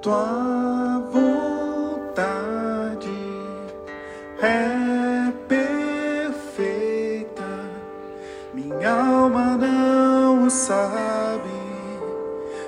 tua 0.00 1.00
vontade 1.10 2.26
é 4.40 5.32
perfeita, 5.48 6.62
minha 8.52 8.90
alma 8.90 9.56
não 9.56 10.46
o 10.46 10.50
sabe, 10.50 11.48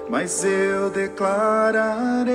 mas 0.08 0.44
eu 0.44 0.90
declararei. 0.90 2.28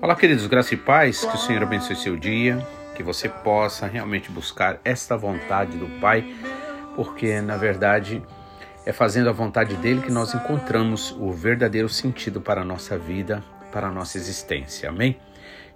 Olá, 0.00 0.16
queridos, 0.16 0.46
graça 0.46 0.74
e 0.74 0.76
paz, 0.76 1.24
que 1.24 1.34
o 1.34 1.38
Senhor 1.38 1.62
abençoe 1.62 1.96
seu 1.96 2.16
dia, 2.16 2.66
que 2.94 3.02
você 3.02 3.28
possa 3.28 3.86
realmente 3.86 4.30
buscar 4.30 4.78
esta 4.84 5.16
vontade 5.16 5.76
do 5.76 6.00
Pai, 6.00 6.34
porque 6.94 7.40
na 7.40 7.56
verdade 7.56 8.22
é 8.86 8.92
fazendo 8.92 9.30
a 9.30 9.32
vontade 9.32 9.76
dele 9.76 10.02
que 10.02 10.12
nós 10.12 10.34
encontramos 10.34 11.10
o 11.18 11.32
verdadeiro 11.32 11.88
sentido 11.88 12.40
para 12.40 12.60
a 12.60 12.64
nossa 12.64 12.98
vida, 12.98 13.42
para 13.74 13.88
a 13.88 13.90
nossa 13.90 14.16
existência. 14.16 14.88
Amém? 14.88 15.18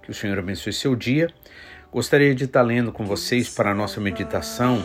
Que 0.01 0.09
o 0.09 0.13
Senhor 0.13 0.39
abençoe 0.39 0.71
seu 0.71 0.95
dia. 0.95 1.27
Gostaria 1.91 2.33
de 2.33 2.45
estar 2.45 2.61
lendo 2.61 2.93
com 2.93 3.05
vocês 3.05 3.49
para 3.49 3.71
a 3.71 3.75
nossa 3.75 3.99
meditação 3.99 4.81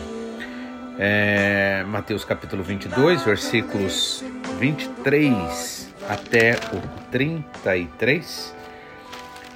é, 0.99 1.83
Mateus 1.87 2.25
capítulo 2.25 2.61
22, 2.61 3.23
versículos 3.23 4.21
23 4.59 5.93
até 6.09 6.55
o 6.73 7.09
33. 7.09 8.53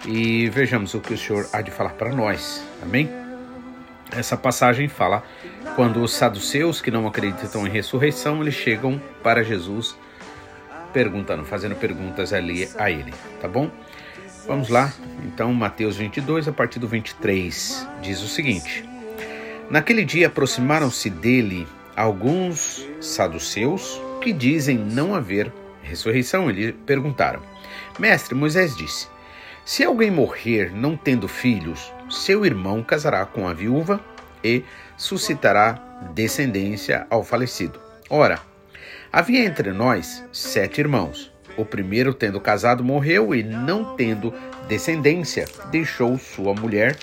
E 0.08 0.50
vejamos 0.50 0.94
o 0.94 1.02
que 1.02 1.14
o 1.14 1.17
Senhor 1.17 1.45
há 1.52 1.62
de 1.62 1.70
falar 1.70 1.91
para 1.91 2.14
nós. 2.14 2.64
Amém? 2.81 3.09
Essa 4.16 4.38
passagem 4.38 4.88
fala 4.88 5.22
quando 5.76 6.02
os 6.02 6.14
saduceus 6.14 6.81
que 6.81 6.89
não 6.89 7.05
acreditam 7.05 7.67
em 7.67 7.70
ressurreição, 7.70 8.41
eles 8.41 8.55
chegam 8.55 9.02
para 9.22 9.44
Jesus 9.44 9.98
perguntando, 10.94 11.44
fazendo 11.46 11.76
perguntas 11.76 12.34
ali 12.34 12.70
a 12.78 12.90
ele, 12.90 13.14
tá 13.42 13.48
bom? 13.48 13.70
Vamos 14.48 14.70
lá. 14.70 14.92
Então, 15.23 15.54
Mateus 15.54 15.98
22 15.98 16.48
a 16.48 16.52
partir 16.52 16.80
do 16.80 16.88
23 16.88 17.88
diz 18.02 18.22
o 18.22 18.28
seguinte: 18.28 18.84
Naquele 19.70 20.04
dia 20.04 20.28
aproximaram-se 20.28 21.09
dele 21.09 21.68
alguns 21.96 22.88
saduceus 23.00 24.02
que 24.22 24.34
dizem 24.34 24.78
não 24.78 25.14
haver 25.14 25.52
ressurreição. 25.84 26.50
Eles 26.50 26.73
perguntaram: 26.86 27.42
Mestre, 28.00 28.34
Moisés 28.34 28.76
disse: 28.76 29.08
Se 29.64 29.84
alguém 29.84 30.09
morrer 30.09 30.72
não 30.74 30.98
tendo 30.98 31.28
filhos, 31.28 31.94
seu 32.09 32.46
irmão 32.46 32.84
casará 32.84 33.26
com 33.26 33.48
a 33.48 33.53
viúva 33.53 34.00
e 34.44 34.64
suscitará 34.98 35.74
descendência 36.14 37.06
ao 37.09 37.24
falecido. 37.24 37.80
Ora, 38.09 38.40
havia 39.12 39.46
entre 39.46 39.72
nós 39.72 40.24
sete 40.32 40.80
irmãos. 40.80 41.32
O 41.58 41.66
primeiro, 41.66 42.14
tendo 42.14 42.40
casado, 42.40 42.84
morreu 42.84 43.36
e, 43.36 43.44
não 43.44 43.96
tendo 43.96 44.34
descendência, 44.68 45.46
deixou 45.72 46.18
sua 46.18 46.54
mulher 46.54 46.98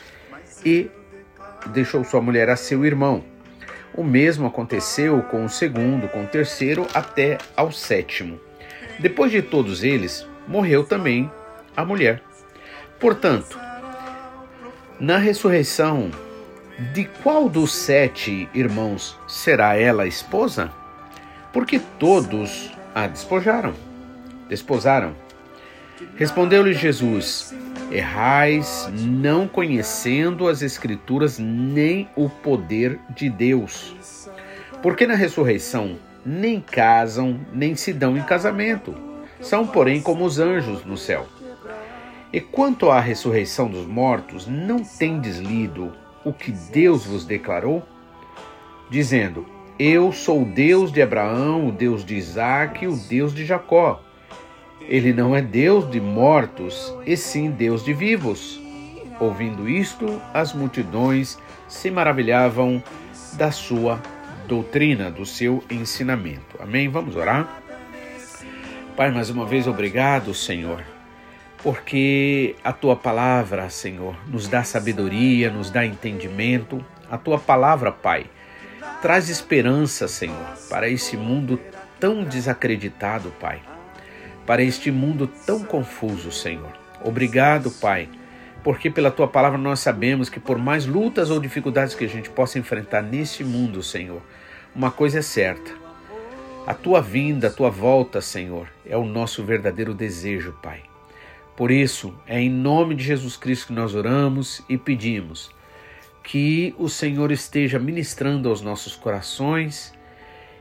e 0.64 0.90
deixou 1.66 2.04
sua 2.04 2.20
mulher 2.22 2.48
a 2.48 2.56
seu 2.56 2.84
irmão. 2.84 3.24
O 3.92 4.04
mesmo 4.04 4.46
aconteceu 4.46 5.22
com 5.22 5.44
o 5.44 5.48
segundo, 5.48 6.08
com 6.08 6.24
o 6.24 6.26
terceiro, 6.26 6.86
até 6.94 7.38
ao 7.56 7.72
sétimo. 7.72 8.40
Depois 8.98 9.30
de 9.30 9.42
todos 9.42 9.82
eles, 9.82 10.26
morreu 10.46 10.84
também 10.84 11.30
a 11.76 11.84
mulher. 11.84 12.22
Portanto, 13.00 13.58
na 14.98 15.18
ressurreição, 15.18 16.10
de 16.94 17.04
qual 17.22 17.48
dos 17.48 17.74
sete 17.74 18.48
irmãos 18.54 19.18
será 19.26 19.76
ela 19.76 20.06
esposa? 20.06 20.70
Porque 21.56 21.80
todos 21.98 22.70
a 22.94 23.06
despojaram, 23.06 23.72
desposaram. 24.46 25.16
Respondeu-lhe 26.14 26.74
Jesus: 26.74 27.54
Errais, 27.90 28.90
não 28.92 29.48
conhecendo 29.48 30.48
as 30.48 30.60
Escrituras 30.60 31.38
nem 31.38 32.10
o 32.14 32.28
poder 32.28 33.00
de 33.08 33.30
Deus. 33.30 33.96
Porque 34.82 35.06
na 35.06 35.14
ressurreição 35.14 35.96
nem 36.26 36.60
casam, 36.60 37.40
nem 37.54 37.74
se 37.74 37.90
dão 37.90 38.18
em 38.18 38.22
casamento. 38.22 38.94
São, 39.40 39.66
porém, 39.66 40.02
como 40.02 40.26
os 40.26 40.38
anjos 40.38 40.84
no 40.84 40.98
céu. 40.98 41.26
E 42.30 42.38
quanto 42.38 42.90
à 42.90 43.00
ressurreição 43.00 43.70
dos 43.70 43.86
mortos, 43.86 44.46
não 44.46 44.84
tendes 44.84 45.38
lido 45.38 45.90
o 46.22 46.34
que 46.34 46.52
Deus 46.52 47.06
vos 47.06 47.24
declarou? 47.24 47.82
Dizendo: 48.90 49.55
Eu 49.78 50.10
sou 50.10 50.42
o 50.42 50.44
Deus 50.44 50.90
de 50.90 51.02
Abraão, 51.02 51.68
o 51.68 51.72
Deus 51.72 52.04
de 52.04 52.14
Isaac, 52.14 52.86
o 52.86 52.96
Deus 52.96 53.34
de 53.34 53.44
Jacó. 53.44 54.02
Ele 54.80 55.12
não 55.12 55.36
é 55.36 55.42
Deus 55.42 55.90
de 55.90 56.00
mortos, 56.00 56.94
e 57.04 57.16
sim 57.16 57.50
Deus 57.50 57.84
de 57.84 57.92
vivos. 57.92 58.58
Ouvindo 59.20 59.68
isto, 59.68 60.20
as 60.32 60.54
multidões 60.54 61.38
se 61.68 61.90
maravilhavam 61.90 62.82
da 63.34 63.50
sua 63.50 64.00
doutrina, 64.48 65.10
do 65.10 65.26
seu 65.26 65.62
ensinamento. 65.70 66.56
Amém? 66.58 66.88
Vamos 66.88 67.14
orar? 67.14 67.60
Pai, 68.96 69.10
mais 69.10 69.28
uma 69.28 69.44
vez, 69.44 69.66
obrigado, 69.66 70.32
Senhor 70.32 70.82
porque 71.62 72.54
a 72.62 72.72
tua 72.72 72.94
palavra, 72.94 73.68
Senhor, 73.70 74.16
nos 74.28 74.46
dá 74.46 74.62
sabedoria, 74.62 75.50
nos 75.50 75.68
dá 75.68 75.84
entendimento. 75.84 76.84
A 77.10 77.18
tua 77.18 77.40
palavra, 77.40 77.90
Pai, 77.90 78.26
traz 79.00 79.28
esperança, 79.28 80.08
Senhor, 80.08 80.56
para 80.68 80.88
esse 80.88 81.16
mundo 81.16 81.60
tão 82.00 82.24
desacreditado, 82.24 83.32
Pai, 83.40 83.60
para 84.46 84.62
este 84.62 84.90
mundo 84.90 85.26
tão 85.46 85.64
confuso, 85.64 86.30
Senhor. 86.32 86.72
Obrigado, 87.04 87.70
Pai, 87.70 88.08
porque 88.62 88.90
pela 88.90 89.10
tua 89.10 89.28
palavra 89.28 89.58
nós 89.58 89.80
sabemos 89.80 90.28
que 90.28 90.40
por 90.40 90.58
mais 90.58 90.86
lutas 90.86 91.30
ou 91.30 91.40
dificuldades 91.40 91.94
que 91.94 92.04
a 92.04 92.08
gente 92.08 92.30
possa 92.30 92.58
enfrentar 92.58 93.02
neste 93.02 93.44
mundo, 93.44 93.82
Senhor, 93.82 94.22
uma 94.74 94.90
coisa 94.90 95.18
é 95.18 95.22
certa. 95.22 95.70
A 96.66 96.74
tua 96.74 97.00
vinda, 97.00 97.48
a 97.48 97.52
tua 97.52 97.70
volta, 97.70 98.20
Senhor, 98.20 98.68
é 98.84 98.96
o 98.96 99.04
nosso 99.04 99.44
verdadeiro 99.44 99.94
desejo, 99.94 100.52
Pai. 100.62 100.82
Por 101.56 101.70
isso, 101.70 102.12
é 102.26 102.40
em 102.40 102.50
nome 102.50 102.94
de 102.94 103.04
Jesus 103.04 103.36
Cristo 103.36 103.68
que 103.68 103.72
nós 103.72 103.94
oramos 103.94 104.62
e 104.68 104.76
pedimos 104.76 105.54
que 106.26 106.74
o 106.76 106.88
Senhor 106.88 107.30
esteja 107.30 107.78
ministrando 107.78 108.48
aos 108.48 108.60
nossos 108.60 108.96
corações 108.96 109.94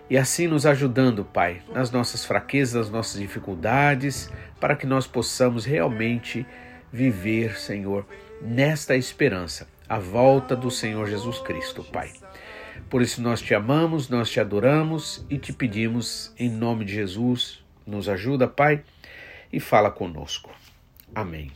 e 0.07 0.15
assim 0.15 0.45
nos 0.45 0.63
ajudando, 0.63 1.25
Pai, 1.25 1.63
nas 1.73 1.89
nossas 1.89 2.23
fraquezas, 2.23 2.75
nas 2.75 2.89
nossas 2.91 3.19
dificuldades, 3.19 4.31
para 4.59 4.75
que 4.75 4.85
nós 4.85 5.07
possamos 5.07 5.65
realmente 5.65 6.45
viver, 6.93 7.57
Senhor, 7.57 8.05
nesta 8.39 8.95
esperança, 8.95 9.67
a 9.89 9.97
volta 9.97 10.55
do 10.55 10.69
Senhor 10.69 11.07
Jesus 11.07 11.39
Cristo, 11.39 11.83
Pai. 11.83 12.13
Por 12.87 13.01
isso 13.01 13.19
nós 13.19 13.41
te 13.41 13.55
amamos, 13.55 14.07
nós 14.07 14.29
te 14.29 14.39
adoramos 14.39 15.25
e 15.31 15.39
te 15.39 15.51
pedimos 15.51 16.31
em 16.37 16.47
nome 16.47 16.85
de 16.85 16.93
Jesus, 16.93 17.65
nos 17.87 18.07
ajuda, 18.07 18.47
Pai, 18.47 18.83
e 19.51 19.59
fala 19.59 19.89
conosco. 19.89 20.51
Amém. 21.15 21.51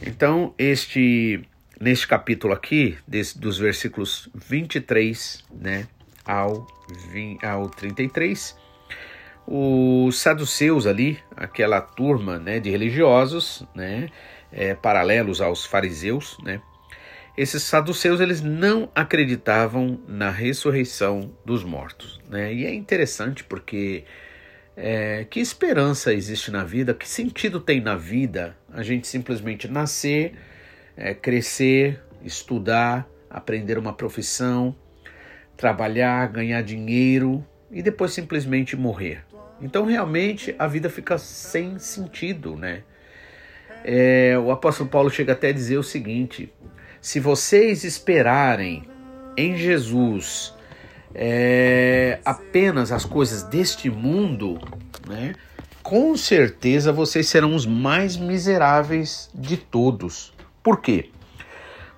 Então, 0.00 0.54
este 0.56 1.44
neste 1.80 2.06
capítulo 2.06 2.52
aqui, 2.52 2.98
desse, 3.08 3.38
dos 3.38 3.56
versículos 3.58 4.28
23 4.34 5.42
né, 5.50 5.88
ao, 6.24 6.66
20, 7.10 7.44
ao 7.44 7.70
33, 7.70 8.54
os 9.46 10.20
saduceus 10.20 10.86
ali, 10.86 11.18
aquela 11.34 11.80
turma 11.80 12.38
né, 12.38 12.60
de 12.60 12.68
religiosos, 12.68 13.64
né, 13.74 14.10
é, 14.52 14.74
paralelos 14.74 15.40
aos 15.40 15.64
fariseus, 15.64 16.36
né, 16.42 16.60
esses 17.36 17.62
saduceus 17.62 18.20
eles 18.20 18.42
não 18.42 18.90
acreditavam 18.94 19.98
na 20.06 20.30
ressurreição 20.30 21.34
dos 21.46 21.64
mortos. 21.64 22.20
Né, 22.28 22.52
e 22.52 22.66
é 22.66 22.74
interessante 22.74 23.42
porque 23.42 24.04
é, 24.76 25.24
que 25.30 25.40
esperança 25.40 26.12
existe 26.12 26.50
na 26.50 26.62
vida? 26.62 26.92
Que 26.92 27.08
sentido 27.08 27.58
tem 27.58 27.80
na 27.80 27.96
vida 27.96 28.56
a 28.70 28.82
gente 28.82 29.06
simplesmente 29.06 29.66
nascer, 29.66 30.34
é, 31.00 31.14
crescer, 31.14 31.98
estudar, 32.22 33.08
aprender 33.30 33.78
uma 33.78 33.92
profissão, 33.92 34.76
trabalhar, 35.56 36.28
ganhar 36.28 36.62
dinheiro 36.62 37.44
e 37.70 37.82
depois 37.82 38.12
simplesmente 38.12 38.76
morrer? 38.76 39.24
Então 39.62 39.86
realmente 39.86 40.54
a 40.58 40.66
vida 40.66 40.90
fica 40.90 41.16
sem 41.16 41.78
sentido, 41.78 42.54
né? 42.54 42.82
É, 43.82 44.38
o 44.38 44.50
apóstolo 44.50 44.90
Paulo 44.90 45.08
chega 45.10 45.32
até 45.32 45.48
a 45.48 45.52
dizer 45.52 45.78
o 45.78 45.82
seguinte: 45.82 46.52
se 47.00 47.18
vocês 47.18 47.82
esperarem 47.82 48.84
em 49.36 49.56
Jesus 49.56 50.54
é, 51.14 52.20
apenas 52.24 52.92
as 52.92 53.06
coisas 53.06 53.42
deste 53.42 53.88
mundo, 53.88 54.60
né, 55.08 55.34
com 55.82 56.14
certeza 56.16 56.92
vocês 56.92 57.26
serão 57.26 57.54
os 57.54 57.64
mais 57.64 58.18
miseráveis 58.18 59.30
de 59.34 59.56
todos. 59.56 60.32
Por 60.62 60.80
quê? 60.80 61.10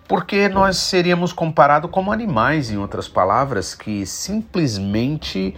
Porque 0.08 0.48
nós 0.48 0.76
seríamos 0.76 1.32
comparados 1.32 1.90
como 1.90 2.12
animais, 2.12 2.70
em 2.70 2.76
outras 2.76 3.08
palavras, 3.08 3.74
que 3.74 4.04
simplesmente 4.04 5.56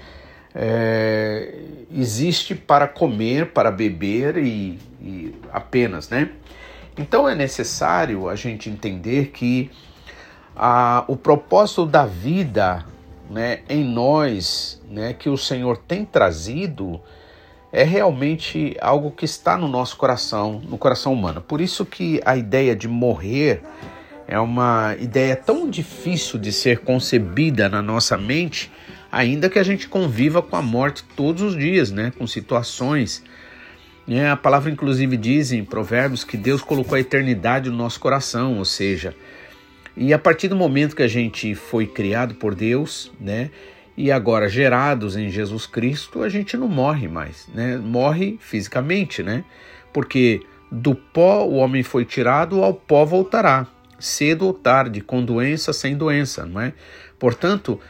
é, 0.54 1.58
existe 1.90 2.54
para 2.54 2.86
comer, 2.86 3.52
para 3.52 3.70
beber 3.70 4.36
e, 4.36 4.78
e 5.00 5.34
apenas, 5.52 6.08
né? 6.08 6.30
Então 6.96 7.28
é 7.28 7.34
necessário 7.34 8.28
a 8.28 8.36
gente 8.36 8.70
entender 8.70 9.30
que 9.32 9.70
a, 10.54 11.04
o 11.08 11.16
propósito 11.16 11.84
da 11.84 12.06
vida 12.06 12.84
né, 13.28 13.62
em 13.68 13.84
nós, 13.84 14.80
né, 14.88 15.12
que 15.12 15.28
o 15.28 15.36
Senhor 15.36 15.76
tem 15.76 16.04
trazido, 16.04 17.00
é 17.74 17.82
realmente 17.82 18.76
algo 18.80 19.10
que 19.10 19.24
está 19.24 19.58
no 19.58 19.66
nosso 19.66 19.96
coração, 19.96 20.62
no 20.64 20.78
coração 20.78 21.12
humano. 21.12 21.42
Por 21.42 21.60
isso 21.60 21.84
que 21.84 22.20
a 22.24 22.36
ideia 22.36 22.76
de 22.76 22.86
morrer 22.86 23.62
é 24.28 24.38
uma 24.38 24.94
ideia 25.00 25.34
tão 25.34 25.68
difícil 25.68 26.38
de 26.38 26.52
ser 26.52 26.78
concebida 26.78 27.68
na 27.68 27.82
nossa 27.82 28.16
mente, 28.16 28.70
ainda 29.10 29.50
que 29.50 29.58
a 29.58 29.62
gente 29.64 29.88
conviva 29.88 30.40
com 30.40 30.54
a 30.54 30.62
morte 30.62 31.02
todos 31.16 31.42
os 31.42 31.58
dias, 31.58 31.90
né, 31.90 32.12
com 32.16 32.28
situações. 32.28 33.24
É, 34.06 34.28
a 34.28 34.36
palavra 34.36 34.70
inclusive 34.70 35.16
diz 35.16 35.50
em 35.50 35.64
Provérbios 35.64 36.22
que 36.22 36.36
Deus 36.36 36.62
colocou 36.62 36.94
a 36.94 37.00
eternidade 37.00 37.70
no 37.70 37.76
nosso 37.76 37.98
coração, 37.98 38.58
ou 38.58 38.64
seja, 38.64 39.16
e 39.96 40.14
a 40.14 40.18
partir 40.18 40.46
do 40.46 40.54
momento 40.54 40.94
que 40.94 41.02
a 41.02 41.08
gente 41.08 41.56
foi 41.56 41.88
criado 41.88 42.36
por 42.36 42.54
Deus, 42.54 43.10
né, 43.20 43.50
e 43.96 44.10
agora 44.10 44.48
gerados 44.48 45.16
em 45.16 45.28
Jesus 45.28 45.66
Cristo, 45.66 46.22
a 46.22 46.28
gente 46.28 46.56
não 46.56 46.68
morre 46.68 47.06
mais, 47.06 47.48
né? 47.54 47.76
Morre 47.76 48.36
fisicamente, 48.40 49.22
né? 49.22 49.44
Porque 49.92 50.42
do 50.70 50.94
pó 50.94 51.44
o 51.44 51.54
homem 51.54 51.82
foi 51.82 52.04
tirado, 52.04 52.62
ao 52.62 52.74
pó 52.74 53.04
voltará, 53.04 53.66
cedo 53.98 54.46
ou 54.46 54.52
tarde, 54.52 55.00
com 55.00 55.24
doença, 55.24 55.72
sem 55.72 55.96
doença, 55.96 56.44
não 56.44 56.60
é? 56.60 56.72
Portanto, 57.18 57.80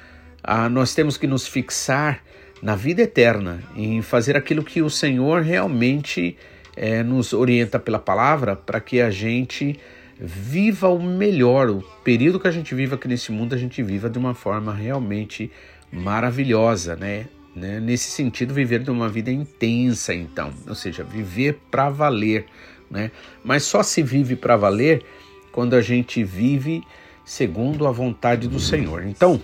ah, 0.42 0.68
nós 0.68 0.94
temos 0.94 1.16
que 1.16 1.26
nos 1.26 1.46
fixar 1.46 2.22
na 2.62 2.76
vida 2.76 3.02
eterna, 3.02 3.62
em 3.74 4.02
fazer 4.02 4.36
aquilo 4.36 4.62
que 4.62 4.82
o 4.82 4.90
Senhor 4.90 5.42
realmente 5.42 6.36
é, 6.76 7.02
nos 7.02 7.32
orienta 7.32 7.78
pela 7.78 7.98
palavra, 7.98 8.54
para 8.54 8.80
que 8.80 9.00
a 9.00 9.10
gente 9.10 9.78
viva 10.18 10.88
o 10.88 11.02
melhor, 11.02 11.68
o 11.70 11.82
período 12.04 12.38
que 12.38 12.46
a 12.46 12.50
gente 12.50 12.74
vive 12.74 12.94
aqui 12.94 13.08
nesse 13.08 13.32
mundo, 13.32 13.54
a 13.54 13.58
gente 13.58 13.82
viva 13.82 14.08
de 14.08 14.18
uma 14.18 14.34
forma 14.34 14.72
realmente 14.72 15.50
maravilhosa, 15.94 16.96
né? 16.96 17.26
né? 17.54 17.78
Nesse 17.78 18.10
sentido, 18.10 18.52
viver 18.52 18.80
de 18.80 18.90
uma 18.90 19.08
vida 19.08 19.30
intensa, 19.30 20.12
então, 20.12 20.52
ou 20.66 20.74
seja, 20.74 21.04
viver 21.04 21.60
para 21.70 21.88
valer, 21.88 22.46
né? 22.90 23.10
Mas 23.44 23.62
só 23.62 23.82
se 23.82 24.02
vive 24.02 24.34
para 24.34 24.56
valer 24.56 25.04
quando 25.52 25.74
a 25.74 25.80
gente 25.80 26.24
vive 26.24 26.82
segundo 27.24 27.86
a 27.86 27.92
vontade 27.92 28.48
do 28.48 28.58
Senhor. 28.58 29.04
Então, 29.04 29.40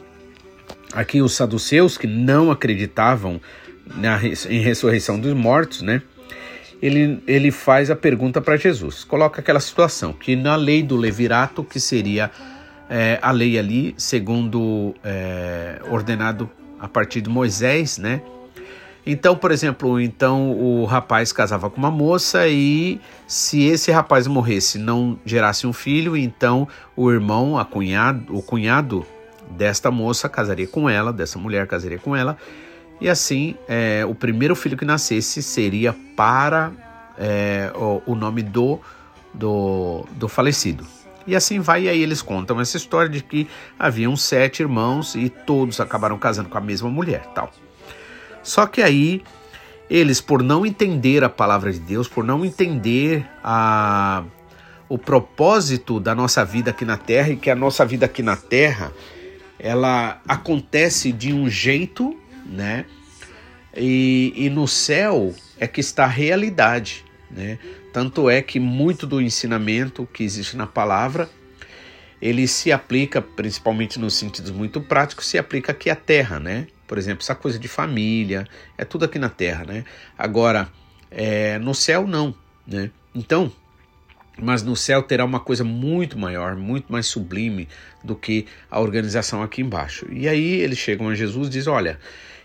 aqui 0.92 1.22
os 1.22 1.34
saduceus 1.34 1.96
que 1.96 2.06
não 2.06 2.50
acreditavam 2.50 3.40
na, 3.86 4.20
em 4.48 4.60
ressurreição 4.60 5.18
dos 5.18 5.32
mortos, 5.32 5.82
né? 5.82 6.02
Ele, 6.82 7.22
ele 7.26 7.50
faz 7.50 7.90
a 7.90 7.96
pergunta 7.96 8.40
para 8.40 8.56
Jesus. 8.56 9.04
Coloca 9.04 9.40
aquela 9.40 9.60
situação 9.60 10.12
que 10.12 10.34
na 10.34 10.56
lei 10.56 10.82
do 10.82 10.96
levirato, 10.96 11.62
que 11.62 11.78
seria 11.78 12.30
é, 12.90 13.20
a 13.22 13.30
lei 13.30 13.56
ali, 13.56 13.94
segundo 13.96 14.92
é, 15.04 15.80
ordenado 15.88 16.50
a 16.80 16.88
partir 16.88 17.20
de 17.20 17.30
Moisés, 17.30 17.96
né? 17.96 18.20
Então, 19.06 19.34
por 19.34 19.50
exemplo, 19.50 20.00
então 20.00 20.50
o 20.50 20.84
rapaz 20.84 21.32
casava 21.32 21.70
com 21.70 21.78
uma 21.78 21.90
moça 21.90 22.46
e 22.48 23.00
se 23.26 23.62
esse 23.62 23.90
rapaz 23.90 24.26
morresse, 24.26 24.78
não 24.78 25.18
gerasse 25.24 25.66
um 25.66 25.72
filho, 25.72 26.16
então 26.16 26.68
o 26.94 27.10
irmão, 27.10 27.58
a 27.58 27.64
cunhado, 27.64 28.36
o 28.36 28.42
cunhado 28.42 29.06
desta 29.50 29.90
moça 29.90 30.28
casaria 30.28 30.66
com 30.66 30.88
ela, 30.88 31.12
dessa 31.12 31.38
mulher 31.38 31.66
casaria 31.66 31.98
com 31.98 32.14
ela, 32.14 32.36
e 33.00 33.08
assim 33.08 33.54
é, 33.66 34.04
o 34.06 34.14
primeiro 34.14 34.54
filho 34.54 34.76
que 34.76 34.84
nascesse 34.84 35.42
seria 35.42 35.94
para 36.14 36.70
é, 37.18 37.72
o, 37.74 38.02
o, 38.12 38.14
nome 38.14 38.42
do, 38.42 38.78
do, 39.32 40.04
do 40.12 40.28
falecido. 40.28 40.84
E 41.30 41.36
assim 41.36 41.60
vai, 41.60 41.84
e 41.84 41.88
aí 41.88 42.02
eles 42.02 42.22
contam 42.22 42.60
essa 42.60 42.76
história 42.76 43.08
de 43.08 43.22
que 43.22 43.48
haviam 43.78 44.16
sete 44.16 44.64
irmãos 44.64 45.14
e 45.14 45.28
todos 45.28 45.80
acabaram 45.80 46.18
casando 46.18 46.48
com 46.48 46.58
a 46.58 46.60
mesma 46.60 46.90
mulher, 46.90 47.24
tal. 47.32 47.52
Só 48.42 48.66
que 48.66 48.82
aí 48.82 49.22
eles, 49.88 50.20
por 50.20 50.42
não 50.42 50.66
entender 50.66 51.22
a 51.22 51.28
palavra 51.28 51.72
de 51.72 51.78
Deus, 51.78 52.08
por 52.08 52.24
não 52.24 52.44
entender 52.44 53.24
a, 53.44 54.24
o 54.88 54.98
propósito 54.98 56.00
da 56.00 56.16
nossa 56.16 56.44
vida 56.44 56.72
aqui 56.72 56.84
na 56.84 56.96
Terra 56.96 57.28
e 57.30 57.36
que 57.36 57.48
a 57.48 57.54
nossa 57.54 57.86
vida 57.86 58.06
aqui 58.06 58.24
na 58.24 58.34
Terra 58.34 58.92
ela 59.56 60.20
acontece 60.26 61.12
de 61.12 61.32
um 61.32 61.48
jeito, 61.48 62.18
né? 62.44 62.86
E, 63.76 64.32
e 64.34 64.50
no 64.50 64.66
céu 64.66 65.32
é 65.60 65.68
que 65.68 65.80
está 65.80 66.06
a 66.06 66.08
realidade, 66.08 67.04
né? 67.30 67.56
Tanto 67.92 68.30
é 68.30 68.40
que 68.40 68.60
muito 68.60 69.06
do 69.06 69.20
ensinamento 69.20 70.08
que 70.12 70.22
existe 70.22 70.56
na 70.56 70.66
palavra, 70.66 71.28
ele 72.20 72.46
se 72.46 72.70
aplica, 72.70 73.20
principalmente 73.20 73.98
nos 73.98 74.14
sentidos 74.14 74.50
muito 74.50 74.80
práticos, 74.80 75.26
se 75.26 75.38
aplica 75.38 75.72
aqui 75.72 75.90
à 75.90 75.96
terra, 75.96 76.38
né? 76.38 76.66
Por 76.86 76.98
exemplo, 76.98 77.22
essa 77.22 77.34
coisa 77.34 77.58
de 77.58 77.68
família, 77.68 78.46
é 78.76 78.84
tudo 78.84 79.04
aqui 79.04 79.18
na 79.18 79.28
terra, 79.28 79.64
né? 79.64 79.84
Agora, 80.18 80.68
é, 81.10 81.58
no 81.58 81.74
céu 81.74 82.06
não, 82.06 82.34
né? 82.66 82.90
Então, 83.14 83.52
mas 84.40 84.62
no 84.62 84.76
céu 84.76 85.02
terá 85.02 85.24
uma 85.24 85.40
coisa 85.40 85.64
muito 85.64 86.18
maior, 86.18 86.56
muito 86.56 86.90
mais 86.92 87.06
sublime 87.06 87.68
do 88.02 88.14
que 88.14 88.46
a 88.70 88.80
organização 88.80 89.42
aqui 89.42 89.60
embaixo. 89.60 90.06
E 90.10 90.28
aí 90.28 90.60
eles 90.60 90.78
chegam 90.78 91.08
a 91.08 91.14
Jesus 91.14 91.48
e 91.48 91.50
dizem: 91.50 91.72
Olha, 91.72 91.98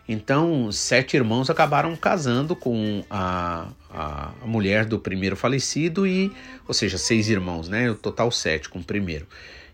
então, 0.07 0.72
sete 0.72 1.18
irmãos 1.18 1.50
acabaram 1.50 1.96
casando 1.96 2.56
com 2.56 3.04
a, 3.10 3.69
a, 3.90 4.31
mulher 4.46 4.86
do 4.86 5.00
primeiro 5.00 5.36
falecido, 5.36 6.06
e, 6.06 6.31
ou 6.68 6.74
seja, 6.74 6.98
seis 6.98 7.28
irmãos, 7.28 7.68
né? 7.68 7.90
O 7.90 7.96
total 7.96 8.31
sete 8.31 8.69
com 8.69 8.80
o 8.80 8.84
primeiro. 8.84 9.28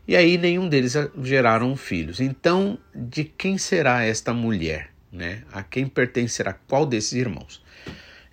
E 0.07 0.15
aí 0.15 0.37
nenhum 0.37 0.69
deles 0.69 0.95
geraram 1.21 1.75
filhos. 1.75 2.19
Então, 2.21 2.77
de 2.95 3.25
quem 3.25 3.57
será 3.57 4.03
esta 4.03 4.33
mulher? 4.33 4.89
Né? 5.11 5.43
A 5.51 5.61
quem 5.61 5.85
pertencerá 5.85 6.53
qual 6.67 6.85
desses 6.85 7.13
irmãos? 7.13 7.61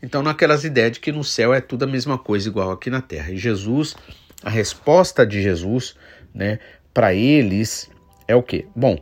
Então, 0.01 0.23
naquelas 0.23 0.65
ideias 0.65 0.93
de 0.93 1.01
que 1.01 1.11
no 1.11 1.25
céu 1.25 1.53
é 1.53 1.61
tudo 1.61 1.83
a 1.83 1.87
mesma 1.87 2.17
coisa, 2.17 2.49
igual 2.49 2.71
aqui 2.71 2.89
na 2.89 3.03
terra. 3.03 3.33
E 3.33 3.37
Jesus, 3.37 3.97
a 4.43 4.49
resposta 4.49 5.27
de 5.27 5.43
Jesus, 5.43 5.97
né, 6.33 6.61
para 6.94 7.12
eles 7.12 7.91
é 8.29 8.37
o 8.37 8.43
quê? 8.43 8.67
Bom, 8.77 8.97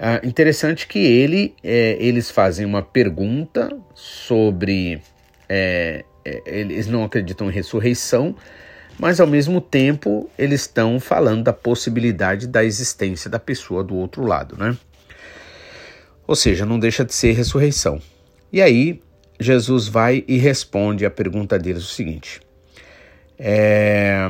ah, 0.00 0.20
interessante 0.22 0.86
que 0.86 1.00
ele, 1.00 1.56
é, 1.62 1.96
eles 1.98 2.30
fazem 2.30 2.64
uma 2.64 2.82
pergunta 2.82 3.76
sobre. 3.94 5.02
É, 5.48 6.04
é, 6.24 6.42
eles 6.46 6.86
não 6.86 7.02
acreditam 7.02 7.50
em 7.50 7.52
ressurreição, 7.52 8.36
mas 8.96 9.18
ao 9.18 9.26
mesmo 9.26 9.60
tempo 9.60 10.30
eles 10.38 10.60
estão 10.60 11.00
falando 11.00 11.42
da 11.42 11.52
possibilidade 11.52 12.46
da 12.46 12.64
existência 12.64 13.28
da 13.28 13.40
pessoa 13.40 13.82
do 13.82 13.96
outro 13.96 14.24
lado, 14.24 14.56
né? 14.56 14.76
Ou 16.28 16.36
seja, 16.36 16.64
não 16.64 16.78
deixa 16.78 17.04
de 17.04 17.12
ser 17.12 17.32
ressurreição. 17.32 18.00
E 18.52 18.62
aí 18.62 19.02
Jesus 19.40 19.88
vai 19.88 20.22
e 20.28 20.36
responde 20.36 21.04
a 21.04 21.10
pergunta 21.10 21.58
deles 21.58 21.82
o 21.82 21.92
seguinte. 21.92 22.40
É, 23.36 24.28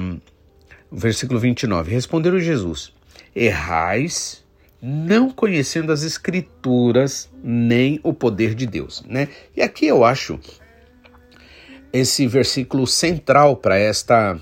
versículo 0.90 1.38
29. 1.38 1.92
Responderam 1.92 2.38
Jesus: 2.38 2.90
Errais 3.36 4.47
não 4.80 5.30
conhecendo 5.30 5.92
as 5.92 6.02
escrituras 6.02 7.28
nem 7.42 7.98
o 8.02 8.12
poder 8.12 8.54
de 8.54 8.66
Deus, 8.66 9.02
né? 9.06 9.28
E 9.56 9.62
aqui 9.62 9.86
eu 9.86 10.04
acho 10.04 10.38
esse 11.92 12.26
versículo 12.26 12.86
central 12.86 13.56
para 13.56 13.76
esta 13.76 14.38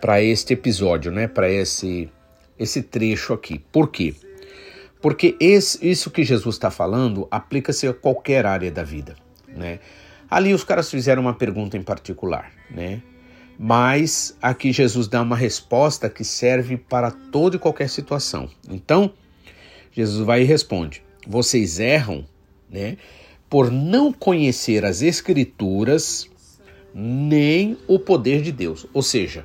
para 0.00 0.20
este 0.20 0.52
episódio, 0.52 1.12
né? 1.12 1.26
Para 1.26 1.50
esse 1.50 2.10
esse 2.58 2.82
trecho 2.82 3.32
aqui. 3.32 3.58
Por 3.58 3.90
quê? 3.90 4.14
Porque 5.00 5.36
esse, 5.40 5.88
isso 5.88 6.10
que 6.10 6.22
Jesus 6.22 6.54
está 6.54 6.70
falando 6.70 7.26
aplica-se 7.30 7.88
a 7.88 7.94
qualquer 7.94 8.46
área 8.46 8.70
da 8.70 8.84
vida, 8.84 9.16
né? 9.48 9.80
Ali 10.30 10.54
os 10.54 10.64
caras 10.64 10.90
fizeram 10.90 11.22
uma 11.22 11.34
pergunta 11.34 11.76
em 11.76 11.82
particular, 11.82 12.52
né? 12.70 13.02
Mas 13.58 14.36
aqui 14.40 14.72
Jesus 14.72 15.08
dá 15.08 15.20
uma 15.22 15.36
resposta 15.36 16.08
que 16.08 16.24
serve 16.24 16.76
para 16.76 17.10
toda 17.10 17.56
e 17.56 17.58
qualquer 17.58 17.88
situação. 17.88 18.48
Então, 18.68 19.12
Jesus 19.92 20.24
vai 20.24 20.42
e 20.42 20.44
responde: 20.44 21.02
Vocês 21.26 21.78
erram, 21.78 22.24
né, 22.70 22.96
por 23.48 23.70
não 23.70 24.12
conhecer 24.12 24.84
as 24.84 25.02
Escrituras 25.02 26.28
nem 26.94 27.78
o 27.86 27.98
poder 27.98 28.42
de 28.42 28.52
Deus. 28.52 28.86
Ou 28.92 29.02
seja, 29.02 29.44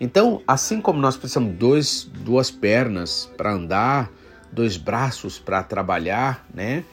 então, 0.00 0.42
assim 0.46 0.80
como 0.80 0.98
nós 0.98 1.16
precisamos 1.16 1.54
dois, 1.56 2.10
duas 2.24 2.50
pernas 2.50 3.30
para 3.36 3.52
andar, 3.52 4.10
dois 4.50 4.76
braços 4.76 5.38
para 5.38 5.62
trabalhar, 5.62 6.46
né? 6.54 6.84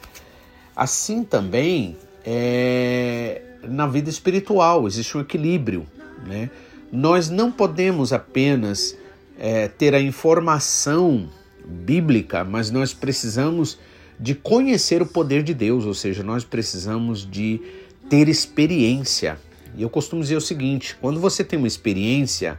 Assim 0.75 1.24
também 1.24 1.98
é, 2.25 3.41
na 3.63 3.88
vida 3.88 4.10
espiritual 4.10 4.86
existe 4.86 5.17
um 5.17 5.22
equilíbrio, 5.22 5.88
né? 6.25 6.50
Nós 6.91 7.29
não 7.29 7.51
podemos 7.51 8.13
apenas 8.13 8.98
é, 9.38 9.67
ter 9.67 9.96
a 9.96 10.01
informação 10.01 11.29
bíblica, 11.67 12.43
mas 12.43 12.71
nós 12.71 12.93
precisamos 12.93 13.77
de 14.19 14.33
conhecer 14.33 15.01
o 15.01 15.05
poder 15.05 15.43
de 15.43 15.53
Deus, 15.53 15.86
ou 15.86 15.93
seja, 15.93 16.24
nós 16.24 16.43
precisamos 16.43 17.29
de 17.29 17.62
ter 18.09 18.27
experiência, 18.27 19.38
E 19.75 19.83
eu 19.83 19.89
costumo 19.89 20.21
dizer 20.24 20.38
o 20.38 20.41
seguinte: 20.41 20.97
quando 21.00 21.19
você 21.19 21.43
tem 21.43 21.59
uma 21.59 21.67
experiência 21.67 22.57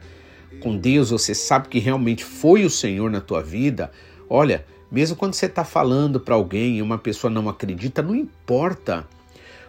com 0.61 0.77
Deus, 0.77 1.11
você 1.11 1.35
sabe 1.35 1.69
que 1.69 1.79
realmente 1.79 2.23
foi 2.25 2.65
o 2.65 2.71
Senhor 2.71 3.11
na 3.11 3.21
tua 3.21 3.43
vida, 3.43 3.91
olha, 4.29 4.65
mesmo 4.91 5.17
quando 5.17 5.35
você 5.35 5.47
está 5.47 5.65
falando 5.65 6.21
para 6.21 6.35
alguém 6.35 6.77
e 6.77 6.83
uma 6.83 6.99
pessoa 6.99 7.31
não 7.31 7.49
acredita, 7.49 8.03
não 8.03 8.15
importa, 8.15 9.07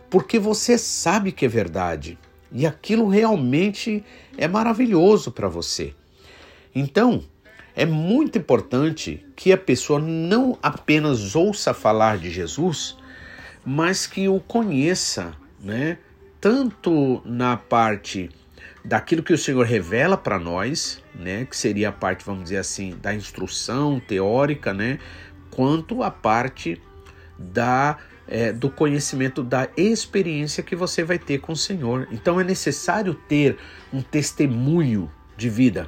porque 0.09 0.37
você 0.37 0.77
sabe 0.77 1.31
que 1.31 1.45
é 1.45 1.47
verdade 1.47 2.17
e 2.51 2.65
aquilo 2.65 3.07
realmente 3.07 4.03
é 4.37 4.47
maravilhoso 4.47 5.31
para 5.31 5.47
você. 5.47 5.93
Então, 6.73 7.23
é 7.79 7.85
muito 7.85 8.37
importante 8.37 9.25
que 9.37 9.53
a 9.53 9.57
pessoa 9.57 10.01
não 10.01 10.59
apenas 10.61 11.33
ouça 11.33 11.73
falar 11.73 12.17
de 12.17 12.29
Jesus, 12.29 12.97
mas 13.63 14.05
que 14.05 14.27
o 14.27 14.41
conheça, 14.41 15.31
né? 15.61 15.97
Tanto 16.41 17.21
na 17.23 17.55
parte 17.55 18.29
daquilo 18.83 19.23
que 19.23 19.31
o 19.31 19.37
Senhor 19.37 19.65
revela 19.65 20.17
para 20.17 20.37
nós, 20.37 21.01
né, 21.15 21.45
que 21.45 21.55
seria 21.55 21.87
a 21.87 21.91
parte, 21.93 22.25
vamos 22.25 22.43
dizer 22.43 22.57
assim, 22.57 22.97
da 23.01 23.13
instrução 23.13 23.97
teórica, 23.97 24.73
né, 24.73 24.99
quanto 25.49 26.03
a 26.03 26.11
parte 26.11 26.81
da 27.37 27.97
é, 28.27 28.51
do 28.51 28.69
conhecimento 28.69 29.41
da 29.41 29.69
experiência 29.77 30.61
que 30.61 30.75
você 30.75 31.01
vai 31.03 31.17
ter 31.17 31.39
com 31.39 31.53
o 31.53 31.57
Senhor. 31.57 32.09
Então 32.11 32.39
é 32.39 32.43
necessário 32.43 33.13
ter 33.13 33.57
um 33.91 34.01
testemunho 34.01 35.09
de 35.37 35.49
vida, 35.49 35.87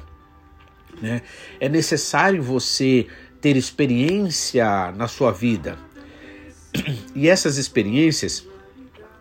né? 1.00 1.22
É 1.60 1.68
necessário 1.68 2.42
você 2.42 3.06
ter 3.40 3.56
experiência 3.56 4.92
na 4.92 5.08
sua 5.08 5.32
vida. 5.32 5.76
E 7.14 7.28
essas 7.28 7.58
experiências, 7.58 8.46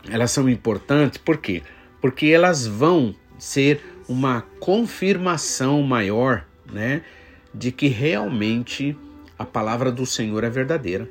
elas 0.10 0.32
são 0.32 0.48
importantes, 0.50 1.18
por 1.18 1.38
quê? 1.38 1.62
Porque 2.00 2.28
elas 2.28 2.66
vão 2.66 3.14
ser 3.38 3.82
uma 4.08 4.46
confirmação 4.60 5.82
maior, 5.84 6.46
né, 6.72 7.02
de 7.54 7.72
que 7.72 7.88
realmente 7.88 8.98
a 9.38 9.46
palavra 9.46 9.92
do 9.92 10.06
Senhor 10.06 10.44
é 10.44 10.50
verdadeira. 10.50 11.10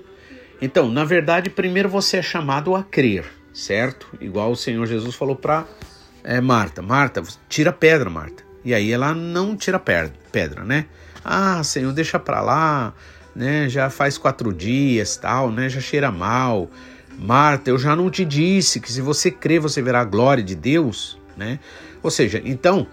Então, 0.62 0.90
na 0.90 1.04
verdade, 1.04 1.50
primeiro 1.50 1.88
você 1.88 2.18
é 2.18 2.22
chamado 2.22 2.74
a 2.74 2.82
crer, 2.82 3.26
certo? 3.52 4.08
Igual 4.20 4.52
o 4.52 4.56
Senhor 4.56 4.86
Jesus 4.86 5.14
falou 5.14 5.36
para 5.36 5.66
é, 6.22 6.40
Marta: 6.40 6.80
Marta, 6.82 7.22
tira 7.48 7.72
pedra, 7.72 8.08
Marta. 8.08 8.49
E 8.64 8.74
aí 8.74 8.92
ela 8.92 9.14
não 9.14 9.56
tira 9.56 9.78
pedra, 9.78 10.64
né? 10.64 10.86
Ah, 11.24 11.62
Senhor, 11.62 11.92
deixa 11.92 12.18
para 12.18 12.40
lá, 12.40 12.94
né? 13.34 13.68
Já 13.68 13.90
faz 13.90 14.18
quatro 14.18 14.52
dias, 14.52 15.16
tal, 15.16 15.50
né? 15.50 15.68
Já 15.68 15.80
cheira 15.80 16.10
mal. 16.10 16.70
Marta, 17.18 17.70
eu 17.70 17.78
já 17.78 17.94
não 17.94 18.10
te 18.10 18.24
disse 18.24 18.80
que 18.80 18.90
se 18.90 19.00
você 19.00 19.30
crer 19.30 19.60
você 19.60 19.82
verá 19.82 20.00
a 20.00 20.04
glória 20.04 20.42
de 20.42 20.54
Deus, 20.54 21.18
né? 21.36 21.58
Ou 22.02 22.10
seja, 22.10 22.40
então, 22.44 22.86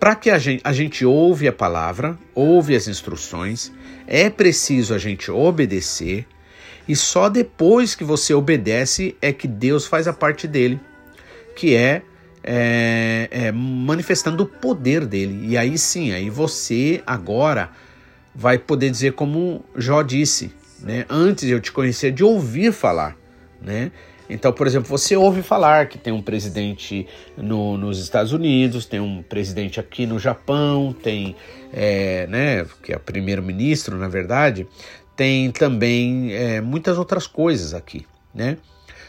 para 0.00 0.14
que 0.14 0.30
a 0.30 0.38
gente, 0.38 0.60
a 0.64 0.72
gente 0.72 1.04
ouve 1.04 1.46
a 1.46 1.52
palavra, 1.52 2.18
ouve 2.34 2.74
as 2.74 2.88
instruções, 2.88 3.70
é 4.06 4.30
preciso 4.30 4.94
a 4.94 4.98
gente 4.98 5.30
obedecer, 5.30 6.26
e 6.88 6.96
só 6.96 7.28
depois 7.28 7.94
que 7.94 8.02
você 8.02 8.34
obedece 8.34 9.16
é 9.22 9.32
que 9.32 9.46
Deus 9.46 9.86
faz 9.86 10.08
a 10.08 10.12
parte 10.12 10.48
dele, 10.48 10.80
que 11.54 11.76
é, 11.76 12.02
é, 12.42 13.28
é 13.30 13.52
manifestando 13.52 14.42
o 14.42 14.46
poder 14.46 15.06
dele. 15.06 15.46
E 15.46 15.56
aí 15.56 15.78
sim, 15.78 16.12
aí 16.12 16.28
você 16.30 17.02
agora 17.06 17.70
vai 18.34 18.58
poder 18.58 18.90
dizer 18.90 19.12
como 19.12 19.64
Jó 19.76 20.02
disse, 20.02 20.52
né? 20.80 21.04
Antes 21.08 21.48
eu 21.48 21.60
te 21.60 21.70
conhecer, 21.70 22.12
de 22.12 22.24
ouvir 22.24 22.72
falar, 22.72 23.16
né? 23.60 23.92
Então, 24.28 24.50
por 24.50 24.66
exemplo, 24.66 24.88
você 24.88 25.14
ouve 25.14 25.42
falar 25.42 25.86
que 25.88 25.98
tem 25.98 26.12
um 26.12 26.22
presidente 26.22 27.06
no, 27.36 27.76
nos 27.76 27.98
Estados 27.98 28.32
Unidos, 28.32 28.86
tem 28.86 28.98
um 28.98 29.22
presidente 29.22 29.78
aqui 29.78 30.06
no 30.06 30.18
Japão, 30.18 30.94
tem, 31.02 31.36
é, 31.70 32.26
né, 32.28 32.66
que 32.82 32.94
é 32.94 32.98
primeiro-ministro, 32.98 33.98
na 33.98 34.08
verdade, 34.08 34.66
tem 35.14 35.50
também 35.50 36.32
é, 36.32 36.62
muitas 36.62 36.96
outras 36.96 37.26
coisas 37.26 37.74
aqui, 37.74 38.06
né? 38.34 38.56